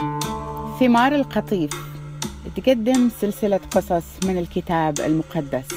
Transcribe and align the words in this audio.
ثمار 0.00 1.14
القطيف. 1.14 1.70
تقدم 2.56 3.08
سلسلة 3.08 3.56
قصص 3.56 4.24
من 4.24 4.38
الكتاب 4.38 5.00
المقدس. 5.00 5.68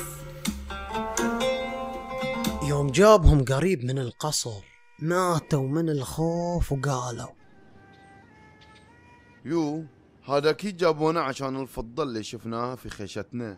يوم 2.64 2.88
جابهم 2.88 3.46
قريب 3.46 3.86
من 3.86 4.00
القصر 4.00 4.64
ماتوا 5.00 5.68
من 5.68 5.90
الخوف 5.90 6.72
وقالوا 6.72 7.30
يو 9.46 9.86
هذا 10.30 10.50
أكيد 10.50 10.78
جابونا 10.78 11.22
عشان 11.22 11.62
الفضة 11.62 12.04
اللي 12.04 12.24
شفناها 12.24 12.76
في 12.76 12.90
خيشتنا 12.90 13.58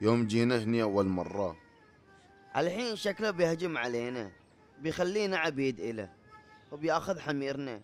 يوم 0.00 0.26
جينا 0.26 0.58
هني 0.62 0.82
أول 0.82 1.06
مرة. 1.06 1.56
الحين 2.56 2.96
شكله 2.96 3.30
بيهجم 3.30 3.78
علينا 3.78 4.30
بيخلينا 4.82 5.36
عبيد 5.36 5.80
إله 5.80 6.10
وبيأخذ 6.72 7.18
حميرنا. 7.18 7.80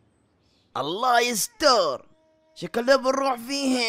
الله 0.76 1.20
يستر. 1.20 2.08
شكله 2.54 2.96
بنروح 2.96 3.34
فيه. 3.34 3.80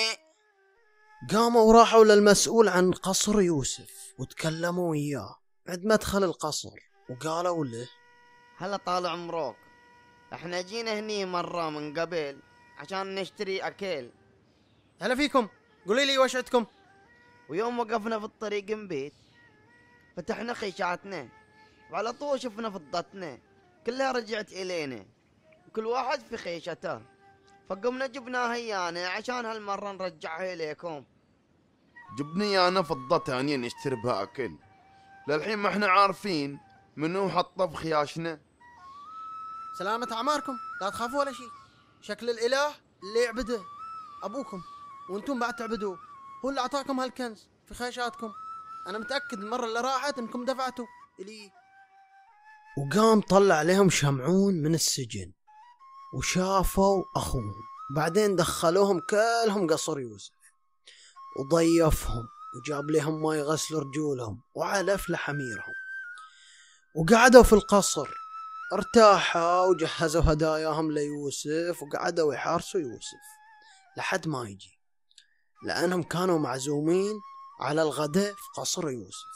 قاموا 1.32 1.62
وراحوا 1.62 2.06
للمسؤول 2.06 2.70
عن 2.70 2.92
قصر 2.92 3.42
يوسف 3.42 4.14
وتكلموا 4.20 4.92
وياه. 4.92 5.36
عند 5.68 5.86
مدخل 5.86 6.24
القصر 6.24 6.70
وقالوا 7.10 7.66
له 7.66 7.88
هلا 8.58 8.78
طال 8.78 9.08
عمرك. 9.08 9.56
إحنا 10.34 10.62
جينا 10.62 11.00
هني 11.00 11.26
مرة 11.26 11.70
من 11.70 12.00
قبل 12.00 12.40
عشان 12.78 13.16
نشتري 13.16 13.60
أكل. 13.60 14.10
هلا 15.02 15.16
فيكم. 15.16 15.48
قولي 15.88 16.06
لي 16.06 16.18
وش 16.18 16.36
عندكم؟ 16.36 16.66
ويوم 17.50 17.80
وقفنا 17.80 18.20
في 18.20 18.26
الطريق 18.26 18.72
نبيت 18.72 19.14
فتحنا 20.18 20.54
خيشاتنا 20.54 21.30
وعلى 21.92 22.14
طول 22.14 22.42
شفنا 22.42 22.70
فضتنا. 22.70 23.40
كلها 23.86 24.12
رجعت 24.12 24.52
إلينا. 24.52 25.15
وكل 25.76 25.86
واحد 25.86 26.20
في 26.20 26.38
خيشته. 26.38 27.02
فقمنا 27.70 28.08
جبناها 28.08 28.54
إيانا 28.54 29.08
عشان 29.08 29.46
هالمرة 29.46 29.92
نرجعها 29.92 30.54
إليكم. 30.54 31.06
جبني 32.18 32.68
أنا 32.68 32.82
فضة 32.82 33.18
تانية 33.18 33.58
نشتري 33.58 33.96
بها 33.96 34.24
أكل. 34.24 34.56
للحين 35.28 35.58
ما 35.58 35.70
إحنا 35.70 35.88
عارفين 35.88 36.60
منو 36.96 37.30
حطه 37.30 37.68
في 37.68 37.76
خياشنا. 37.76 38.40
سلامة 39.80 40.08
أعماركم. 40.12 40.54
لا 40.82 40.90
تخافوا 40.90 41.20
ولا 41.20 41.34
شيء. 41.34 41.50
شكل 42.02 42.30
الإله 42.30 42.68
اللي 43.04 43.24
يعبده 43.26 43.62
أبوكم 44.24 44.62
وأنتم 45.10 45.40
بعد 45.40 45.56
تعبدوه. 45.56 46.00
هو 46.46 46.50
اللي 46.50 46.62
أعطاكم 46.62 47.00
هالكنز 47.00 47.48
في 47.68 47.74
خيشاتكم. 47.74 48.32
أنا 48.88 48.98
متأكد 48.98 49.40
المرة 49.40 49.66
اللي 49.66 49.82
راحت 49.82 50.18
أنكم 50.18 50.46
دفعتوا 50.46 50.86
إلي 51.20 51.52
وقام 52.78 53.22
طلع 53.22 53.62
لهم 53.62 53.90
شمعون 53.90 54.54
من 54.54 54.74
السجن. 54.74 55.32
وشافوا 56.16 57.04
أخوهم. 57.16 57.54
بعدين 57.96 58.36
دخلوهم 58.36 59.00
كلهم 59.00 59.68
قصر 59.68 60.00
يوسف. 60.00 60.34
وضيفهم 61.40 62.28
وجاب 62.56 62.92
لهم 62.92 63.24
ما 63.24 63.36
يغسلوا 63.36 63.82
رجولهم 63.82 64.42
وعلف 64.56 65.10
لحميرهم. 65.10 65.74
وقعدوا 66.96 67.44
في 67.44 67.54
القصر. 67.54 68.08
ارتاحوا 68.74 69.66
وجهزوا 69.66 70.22
هداياهم 70.26 70.92
ليوسف 70.92 71.84
وقعدوا 71.84 72.34
يحارسوا 72.34 72.82
يوسف 72.82 73.26
لحد 73.98 74.28
ما 74.28 74.50
يجي. 74.50 74.80
لأنهم 75.64 76.04
كانوا 76.04 76.40
معزومين 76.40 77.16
على 77.60 77.82
الغداء 77.82 78.34
في 78.34 78.62
قصر 78.62 78.90
يوسف. 78.90 79.36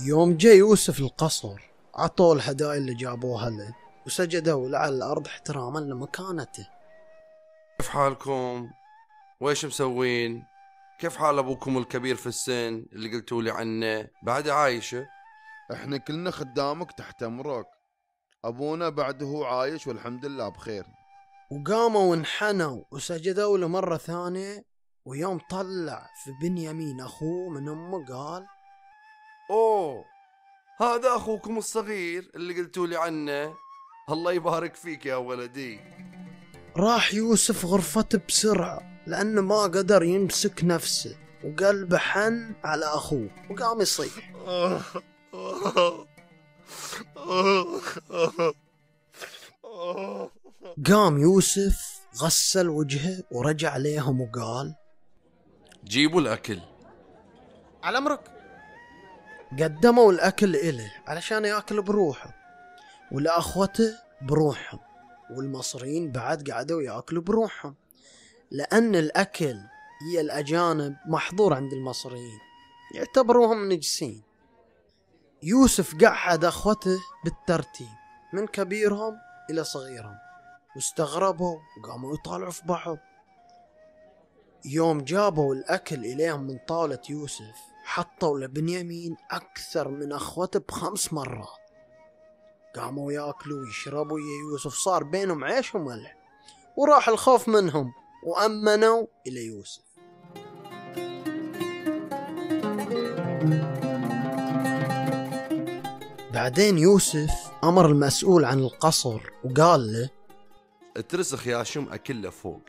يوم 0.00 0.36
جاء 0.36 0.56
يوسف 0.56 1.00
القصر 1.00 1.73
عطوه 1.96 2.32
الهدايا 2.36 2.78
اللي 2.78 2.94
جابوها 2.94 3.50
له 3.50 3.74
وسجدوا 4.06 4.68
له 4.68 4.78
على 4.78 4.94
الأرض 4.94 5.26
احتراما 5.26 5.78
لمكانته 5.78 6.68
كيف 7.78 7.88
حالكم؟ 7.88 8.70
ويش 9.40 9.64
مسوين؟ 9.64 10.44
كيف 10.98 11.16
حال 11.16 11.38
أبوكم 11.38 11.78
الكبير 11.78 12.16
في 12.16 12.26
السن 12.26 12.86
اللي 12.92 13.12
قلتوا 13.16 13.42
لي 13.42 13.50
عنه؟ 13.50 14.08
بعد 14.22 14.48
عايشة؟ 14.48 15.06
إحنا 15.72 15.96
كلنا 15.96 16.30
خدامك 16.30 16.92
تحت 16.92 17.22
أمرك 17.22 17.66
أبونا 18.44 18.88
بعده 18.88 19.26
هو 19.26 19.44
عايش 19.44 19.86
والحمد 19.86 20.26
لله 20.26 20.48
بخير 20.48 20.86
وقاموا 21.50 22.10
وانحنوا 22.10 22.84
وسجدوا 22.90 23.58
له 23.58 23.68
مرة 23.68 23.96
ثانية 23.96 24.64
ويوم 25.04 25.40
طلع 25.50 26.10
في 26.24 26.30
بنيامين 26.42 27.00
أخوه 27.00 27.50
من 27.50 27.68
أمه 27.68 28.06
قال 28.06 28.46
أوه 29.50 30.04
هذا 30.80 31.16
أخوكم 31.16 31.58
الصغير 31.58 32.30
اللي 32.34 32.54
قلتوا 32.54 32.86
لي 32.86 32.96
عنه. 32.96 33.54
الله 34.10 34.32
يبارك 34.32 34.74
فيك 34.74 35.06
يا 35.06 35.16
ولدي. 35.16 35.80
راح 36.76 37.14
يوسف 37.14 37.64
غرفته 37.64 38.20
بسرعة 38.28 39.02
لأنه 39.06 39.40
ما 39.40 39.62
قدر 39.62 40.02
يمسك 40.02 40.64
نفسه 40.64 41.16
وقلبه 41.44 41.98
حن 41.98 42.54
على 42.64 42.84
أخوه 42.84 43.30
وقام 43.50 43.80
يصيح. 43.80 44.32
قام 50.86 51.18
يوسف 51.18 52.00
غسل 52.16 52.68
وجهه 52.68 53.22
ورجع 53.30 53.76
ليهم 53.76 54.20
وقال 54.20 54.74
جيبوا 55.84 56.20
الأكل. 56.20 56.60
على 57.82 57.98
أمرك. 57.98 58.33
قدموا 59.62 60.12
الأكل 60.12 60.56
إله 60.56 60.92
علشان 61.06 61.44
يأكل 61.44 61.82
بروحه 61.82 62.34
ولأخوته 63.12 63.98
بروحهم 64.22 64.80
والمصريين 65.30 66.12
بعد 66.12 66.50
قعدوا 66.50 66.82
يأكلوا 66.82 67.22
بروحهم 67.22 67.74
لأن 68.50 68.94
الأكل 68.94 69.56
هي 70.02 70.20
الأجانب 70.20 70.96
محظور 71.06 71.54
عند 71.54 71.72
المصريين 71.72 72.38
يعتبروهم 72.94 73.72
نجسين. 73.72 74.22
يوسف 75.42 76.04
قعد 76.04 76.44
أخوته 76.44 76.98
بالترتيب 77.24 77.88
من 78.32 78.46
كبيرهم 78.46 79.16
إلى 79.50 79.64
صغيرهم 79.64 80.18
واستغربوا 80.76 81.58
وقاموا 81.78 82.14
يطالعوا 82.14 82.50
في 82.50 82.62
بعض. 82.66 82.98
يوم 84.64 85.00
جابوا 85.00 85.54
الأكل 85.54 86.04
إليهم 86.04 86.40
من 86.40 86.58
طاولة 86.58 87.00
يوسف 87.10 87.73
حطوا 87.94 88.38
لبنيامين 88.38 89.16
أكثر 89.30 89.88
من 89.88 90.12
أخوته 90.12 90.60
بخمس 90.68 91.12
مرات. 91.12 91.70
قاموا 92.76 93.12
يأكلوا 93.12 93.60
ويشربوا 93.60 94.18
يا 94.18 94.50
يوسف. 94.50 94.74
صار 94.74 95.04
بينهم 95.04 95.44
عيش 95.44 95.74
وملح. 95.74 96.16
وراح 96.76 97.08
الخوف 97.08 97.48
منهم 97.48 97.92
وأمنوا 98.26 99.06
إلى 99.26 99.46
يوسف. 99.46 99.82
بعدين 106.32 106.78
يوسف 106.78 107.30
أمر 107.64 107.86
المسؤول 107.86 108.44
عن 108.44 108.58
القصر 108.58 109.20
وقال 109.44 109.92
له 109.92 110.10
اترسخ 110.96 111.46
يا 111.46 111.62
شم 111.62 111.92
اكله 111.92 112.30
فوق. 112.30 112.62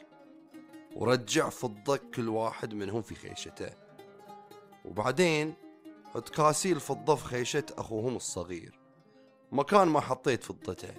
ورجع 0.96 1.50
فضة 1.50 1.98
كل 1.98 2.30
واحد 2.30 2.74
منهم 2.74 3.02
في 3.02 3.16
خيشته. 3.16 3.85
وبعدين 4.86 5.56
حط 6.06 6.30
كاسيل 6.30 6.80
فضة 6.80 7.16
في 7.16 7.26
خيشة 7.26 7.66
أخوهم 7.72 8.16
الصغير. 8.16 8.80
مكان 9.52 9.88
ما 9.88 10.00
حطيت 10.00 10.44
فضته 10.44 10.96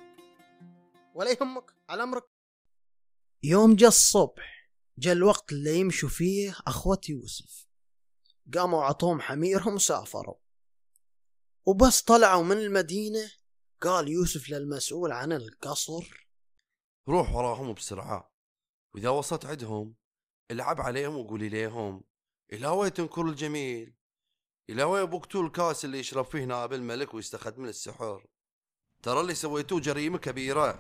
ولا 1.15 1.31
يهمك 1.31 1.75
على 1.89 2.03
أمرك. 2.03 2.25
يوم 3.43 3.77
جاء 3.77 3.89
الصبح 3.89 4.71
جاء 4.99 5.13
الوقت 5.13 5.53
اللي 5.53 5.79
يمشوا 5.81 6.09
فيه 6.09 6.57
أخوة 6.67 7.01
يوسف. 7.09 7.67
قاموا 8.55 8.85
عطوهم 8.85 9.21
حميرهم 9.21 9.75
وسافروا 9.75 10.37
وبس 11.67 12.03
طلعوا 12.03 12.45
من 12.45 12.59
المدينة. 12.59 13.31
قال 13.81 14.09
يوسف 14.09 14.51
للمسؤول 14.51 15.13
عن 15.13 15.33
القصر 15.33 16.29
روح 17.09 17.35
وراهم 17.35 17.75
بسرعة. 17.75 18.33
وإذا 18.95 19.09
وصلت 19.09 19.47
عندهم 19.47 19.95
العب 20.51 20.81
عليهم 20.81 21.17
وقولي 21.17 21.49
ليهم 21.49 22.05
إلى 22.53 22.69
وين 22.69 22.93
تنكر 22.93 23.23
الجميل؟ 23.23 23.93
إلى 24.71 24.83
وين 24.83 25.05
بوقتوا 25.05 25.43
الكاس 25.43 25.85
اللي 25.85 25.99
يشرب 25.99 26.25
فيه 26.25 26.45
نائب 26.45 26.73
الملك 26.73 27.15
ويستخدم 27.15 27.63
من 27.63 27.69
السحر 27.69 28.27
ترى 29.03 29.21
اللي 29.21 29.35
سويتوه 29.35 29.81
جريمة 29.81 30.19
كبيرة. 30.19 30.79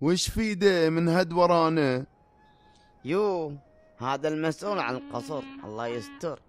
وش 0.00 0.30
في 0.30 0.54
ده 0.54 0.90
من 0.90 1.08
هد 1.08 1.32
ورانا؟ 1.32 2.06
يو 3.04 3.56
هذا 3.98 4.28
المسؤول 4.28 4.78
عن 4.78 4.96
القصر 4.96 5.42
الله 5.64 5.86
يستر. 5.86 6.40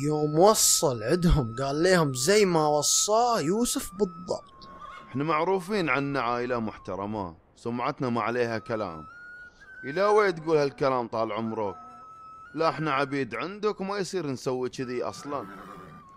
يوم 0.00 0.38
وصل 0.38 1.02
عندهم 1.02 1.56
قال 1.58 1.82
لهم 1.82 2.14
زي 2.14 2.44
ما 2.44 2.66
وصاه 2.66 3.40
يوسف 3.40 3.94
بالضبط. 3.94 4.68
إحنا 5.08 5.24
معروفين 5.24 5.88
عنا 5.88 6.20
عائلة 6.20 6.58
محترمة 6.58 7.36
سمعتنا 7.56 8.08
ما 8.08 8.22
عليها 8.22 8.58
كلام. 8.58 9.04
إلى 9.84 10.04
وين 10.04 10.34
تقول 10.34 10.56
هالكلام 10.56 11.08
طال 11.08 11.32
عمرك. 11.32 11.76
لا 12.54 12.68
إحنا 12.68 12.92
عبيد 12.92 13.34
عندك 13.34 13.80
وما 13.80 13.98
يصير 13.98 14.26
نسوي 14.26 14.68
كذي 14.68 15.02
أصلا. 15.02 15.46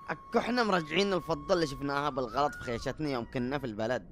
أكو 0.10 0.40
إحنا 0.40 0.64
مرجعين 0.64 1.14
الفضة 1.14 1.54
اللي 1.54 1.68
شفناها 1.68 2.10
بالغلط 2.10 2.56
في 2.56 2.62
خيشتنا 2.62 3.10
يوم 3.10 3.26
كنا 3.34 3.60
في 3.60 3.66
البلد. 3.66 4.06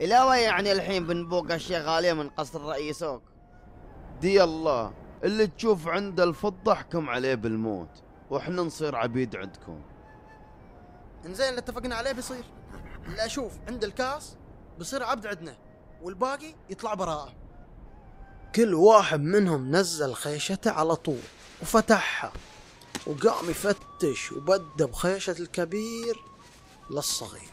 إلى 0.00 0.22
وين 0.22 0.40
يعني 0.40 0.72
الحين 0.72 1.06
بنبوق 1.06 1.52
أشياء 1.52 1.82
غالية 1.82 2.12
من 2.12 2.28
قصر 2.28 2.62
رئيسك 2.62 3.20
دي 4.20 4.44
الله 4.44 4.94
اللي 5.24 5.46
تشوف 5.46 5.88
عنده 5.88 6.24
الفضة 6.24 6.72
احكم 6.72 7.08
عليه 7.08 7.34
بالموت. 7.34 8.02
وإحنا 8.32 8.62
نصير 8.62 8.96
عبيد 8.96 9.36
عندكم. 9.36 9.82
إنزين 11.26 11.48
اللي 11.48 11.58
اتفقنا 11.58 11.94
عليه 11.94 12.12
بيصير. 12.12 12.44
اللي 13.06 13.26
أشوف 13.26 13.52
عند 13.68 13.84
الكاس 13.84 14.36
بصير 14.78 15.02
عبد 15.02 15.26
عندنا 15.26 15.56
والباقي 16.02 16.54
يطلع 16.70 16.94
براءة. 16.94 17.34
كل 18.54 18.74
واحد 18.74 19.20
منهم 19.20 19.76
نزل 19.76 20.14
خيشته 20.14 20.70
على 20.70 20.96
طول 20.96 21.20
وفتحها 21.62 22.32
وقام 23.06 23.50
يفتش 23.50 24.32
وبدى 24.32 24.84
بخيشة 24.84 25.36
الكبير 25.40 26.16
للصغير. 26.90 27.52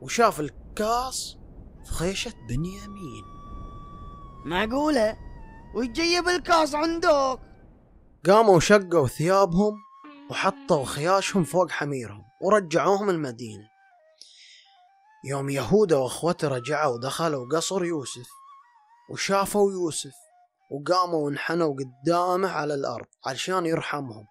وشاف 0.00 0.40
الكاس 0.40 1.36
في 1.84 1.92
خيشة 1.92 2.32
بنيامين. 2.48 3.24
معقولة؟ 4.44 5.16
ويجيب 5.74 6.28
الكاس 6.28 6.74
عندك؟ 6.74 7.40
قاموا 8.26 8.60
شقوا 8.60 9.06
ثيابهم 9.06 9.91
وحطوا 10.32 10.84
خياشهم 10.84 11.44
فوق 11.44 11.70
حميرهم 11.70 12.24
ورجعوهم 12.40 13.10
المدينة. 13.10 13.68
يوم 15.24 15.50
يهودا 15.50 15.96
واخوته 15.96 16.48
رجعوا 16.48 16.98
دخلوا 16.98 17.48
قصر 17.56 17.84
يوسف 17.84 18.28
وشافوا 19.10 19.72
يوسف 19.72 20.14
وقاموا 20.70 21.30
انحنوا 21.30 21.74
قدامه 21.74 22.50
على 22.50 22.74
الأرض 22.74 23.06
علشان 23.26 23.66
يرحمهم. 23.66 24.26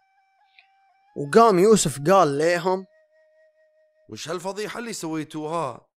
وقام 1.18 1.60
يوسف 1.60 2.00
قال 2.08 2.38
ليهم 2.38 2.86
وش 4.10 4.30
هالفضيحة 4.30 4.80
اللي 4.80 4.94
سويتوها؟ 4.94 5.88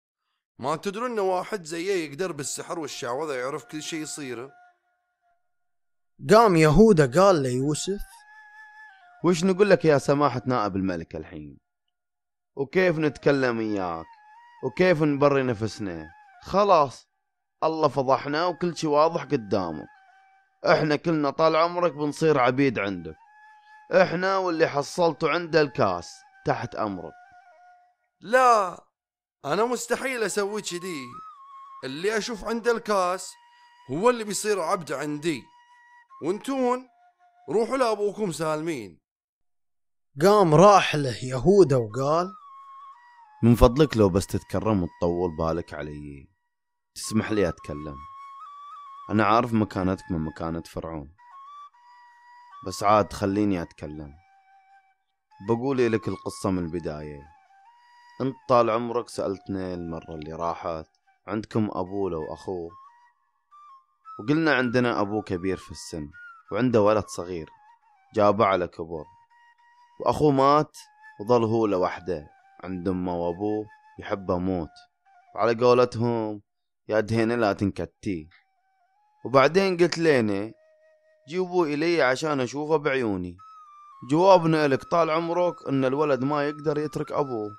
ما 0.59 0.77
تدرون 0.77 1.11
إن 1.11 1.19
واحد 1.19 1.65
زيه 1.65 2.09
يقدر 2.09 2.33
بالسحر 2.33 2.79
والشعوذة 2.79 3.35
يعرف 3.35 3.65
كل 3.65 3.83
شيء 3.83 4.03
يصير؟ 4.03 4.51
قام 6.31 6.57
يهودا 6.57 7.21
قال 7.21 7.43
ليوسف 7.43 8.01
وش 9.25 9.45
نقول 9.45 9.71
لك 9.71 9.85
يا 9.85 9.99
سماحة 9.99 10.43
نائب 10.47 10.77
الملك 10.77 11.17
الحين؟ 11.17 11.59
وكيف 12.57 12.99
نتكلم 12.99 13.61
إياك 13.61 14.07
وكيف 14.65 15.03
نبري 15.03 15.43
نفسنا؟ 15.43 16.11
خلاص 16.43 17.09
الله 17.63 17.89
فضحنا 17.89 18.47
وكل 18.47 18.77
شي 18.77 18.87
واضح 18.87 19.25
قدامك. 19.25 19.87
إحنا 20.67 20.97
كلنا 20.97 21.31
طال 21.31 21.57
عمرك 21.57 21.93
بنصير 21.93 22.39
عبيد 22.39 22.79
عندك. 22.79 23.17
إحنا 23.93 24.37
واللي 24.37 24.69
حصلته 24.69 25.31
عنده 25.31 25.61
الكاس 25.61 26.15
تحت 26.47 26.75
أمرك. 26.75 27.13
لا 28.21 28.85
أنا 29.45 29.65
مستحيل 29.65 30.23
أسوي 30.23 30.63
كذي. 30.63 31.03
اللي 31.85 32.19
أشوف 32.19 32.45
عنده 32.45 32.73
الكاس 32.73 33.33
هو 33.91 34.11
اللي 34.11 34.25
بيصير 34.25 34.61
عبد 34.61 34.93
عندي. 34.93 35.43
وأنتون 36.23 36.89
روحوا 37.51 37.77
لأبوكم 37.77 38.33
سالمين. 38.33 39.04
قام 40.23 40.55
راح 40.55 40.95
له 40.95 41.25
يهودا 41.25 41.77
وقال 41.77 42.35
من 43.43 43.55
فضلك 43.55 43.97
لو 43.97 44.09
بس 44.09 44.27
تتكرم 44.27 44.83
وتطول 44.83 45.37
بالك 45.37 45.75
علي. 45.75 46.29
تسمح 46.95 47.33
لي 47.33 47.49
أتكلم. 47.49 47.97
أنا 49.11 49.25
عارف 49.25 49.53
مكانتك 49.53 50.05
من 50.11 50.19
مكانة 50.19 50.63
فرعون. 50.63 51.15
بس 52.67 52.83
عاد 52.83 53.13
خليني 53.13 53.63
أتكلم. 53.63 54.15
بقول 55.49 55.93
لك 55.93 56.09
القصة 56.09 56.51
من 56.51 56.59
البداية. 56.65 57.21
انت 58.21 58.35
طال 58.49 58.71
عمرك 58.71 59.09
سألتنا 59.09 59.75
المرة 59.75 60.15
اللي 60.15 60.33
راحت 60.33 60.87
عندكم 61.27 61.69
ابو 61.73 62.09
لو 62.09 62.35
أخوه. 62.35 62.71
وقلنا 64.21 64.55
عندنا 64.55 65.01
ابو 65.01 65.23
كبير 65.23 65.57
في 65.57 65.71
السن 65.71 66.09
وعنده 66.53 66.83
ولد 66.83 67.05
صغير 67.07 67.49
جابه 68.15 68.45
على 68.45 68.69
كبر. 68.69 69.14
وأخوه 70.01 70.31
مات 70.31 70.77
وظل 71.21 71.45
هو 71.45 71.67
لوحده 71.67 72.27
عند 72.65 72.89
أمه 72.89 73.17
وأبوه 73.17 73.67
يحبه 74.01 74.39
موت. 74.39 74.69
وعلى 75.35 75.55
قولتهم 75.65 76.43
يا 76.89 77.01
دهينة 77.01 77.35
لا 77.35 77.53
تنكتي. 77.53 78.29
وبعدين 79.25 79.77
قلت 79.77 79.99
لينا 79.99 80.53
جيبوا 81.29 81.67
إلي 81.67 82.03
عشان 82.03 82.41
أشوفه 82.41 82.77
بعيوني. 82.77 83.37
جوابنا 84.11 84.69
لك 84.69 84.85
طال 84.85 85.11
عمرك 85.11 85.55
إن 85.69 85.85
الولد 85.85 86.25
ما 86.25 86.49
يقدر 86.49 86.79
يترك 86.79 87.13
أبوه. 87.13 87.51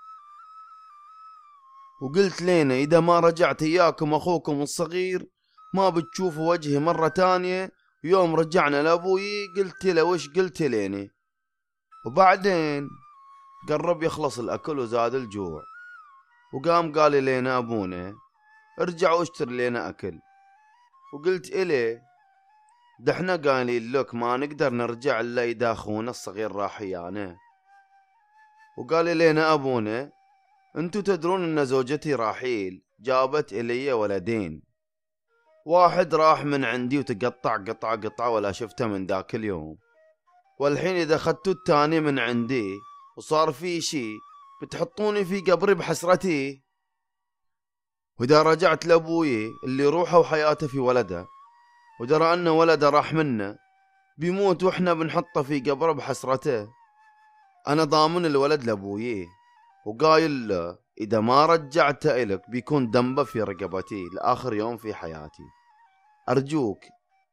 وقلت 2.01 2.41
لينا 2.41 2.73
إذا 2.73 2.99
ما 2.99 3.19
رجعت 3.19 3.63
إياكم 3.63 4.13
أخوكم 4.13 4.61
الصغير 4.61 5.27
ما 5.73 5.89
بتشوفوا 5.89 6.49
وجهي 6.49 6.79
مرة 6.79 7.07
تانية. 7.07 7.71
يوم 8.03 8.35
رجعنا 8.35 8.83
لأبوي 8.83 9.53
قلت 9.57 9.85
له 9.85 10.03
وش 10.03 10.29
قلت 10.29 10.61
ليني؟ 10.61 11.14
وبعدين 12.05 12.89
قرب 13.69 14.03
يخلص 14.03 14.39
الأكل 14.39 14.79
وزاد 14.79 15.15
الجوع. 15.15 15.61
وقام 16.53 16.91
قال 16.91 17.23
لينا 17.23 17.57
أبونا 17.57 18.13
ارجع 18.81 19.11
واشتر 19.11 19.49
لنا 19.49 19.89
أكل. 19.89 20.19
وقلت 21.13 21.49
إليه 21.49 22.01
دحنا 22.99 23.35
قايلين 23.35 23.91
لك 23.91 24.15
ما 24.15 24.37
نقدر 24.37 24.69
نرجع 24.69 25.19
إلا 25.19 25.43
إذا 25.43 25.71
أخونا 25.71 26.11
الصغير 26.11 26.51
راح 26.51 26.81
يانا 26.81 27.37
وقال 28.77 29.17
لينا 29.17 29.53
أبونا 29.53 30.11
أنتو 30.77 31.01
تدرون 31.01 31.43
إن 31.43 31.65
زوجتي 31.65 32.15
راحيل 32.15 32.81
جابت 32.99 33.53
إلي 33.53 33.93
ولدين. 33.93 34.61
واحد 35.65 36.15
راح 36.15 36.45
من 36.45 36.65
عندي 36.65 36.99
وتقطع 36.99 37.57
قطعة 37.57 37.95
قطعة 37.95 38.29
ولا 38.29 38.51
شفته 38.51 38.87
من 38.87 39.05
ذاك 39.05 39.35
اليوم. 39.35 39.77
والحين 40.59 40.95
إذا 40.95 41.15
أخذتوا 41.15 41.53
التاني 41.53 41.99
من 41.99 42.19
عندي 42.19 42.79
وصار 43.17 43.51
في 43.51 43.81
شي 43.81 44.13
بتحطوني 44.61 45.25
في 45.25 45.41
قبري 45.41 45.73
بحسرتي؟ 45.73 46.61
وإذا 48.19 48.43
رجعت 48.43 48.85
لأبوي 48.85 49.51
اللي 49.63 49.85
روحه 49.85 50.19
وحياته 50.19 50.67
في 50.67 50.79
ولده 50.79 51.25
ودرى 52.01 52.33
أن 52.33 52.47
ولده 52.47 52.89
راح 52.89 53.13
منه 53.13 53.57
بيموت 54.17 54.63
وإحنا 54.63 54.93
بنحطه 54.93 55.41
في 55.41 55.59
قبره 55.59 55.91
بحسرته. 55.91 56.67
أنا 57.67 57.83
ضامن 57.83 58.25
الولد 58.25 58.63
لأبوي 58.63 59.25
وقايل 59.85 60.47
له 60.47 60.77
إذا 61.01 61.19
ما 61.19 61.45
رجعته 61.45 62.23
إلك 62.23 62.49
بيكون 62.49 62.91
ذنبه 62.91 63.23
في 63.23 63.41
رقبتي 63.41 64.05
لآخر 64.13 64.53
يوم 64.53 64.77
في 64.77 64.93
حياتي. 64.93 65.43
أرجوك 66.29 66.79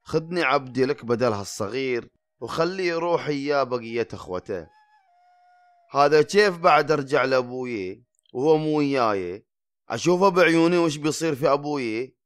خذني 0.02 0.42
عبدي 0.42 0.84
لك 0.84 1.04
بدل 1.04 1.32
هالصغير 1.32 2.08
وخليه 2.42 2.88
يروح 2.88 3.26
إياه 3.26 3.62
بقية 3.62 4.08
أخوته. 4.12 4.66
هذا 5.90 6.22
كيف 6.22 6.58
بعد 6.58 6.90
أرجع 6.90 7.24
لأبوي 7.24 8.04
وهو 8.32 8.56
مو 8.56 8.78
وياي؟ 8.78 9.46
أشوفه 9.88 10.28
بعيوني 10.28 10.76
وش 10.78 10.96
بيصير 10.96 11.34
في 11.34 11.52
أبوي؟ 11.52 12.16